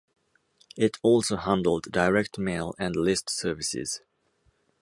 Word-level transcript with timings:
It 0.75 0.97
also 1.03 1.35
handled 1.37 1.91
direct 1.91 2.39
mail 2.39 2.73
and 2.79 2.95
list 2.95 3.29
services. 3.29 4.01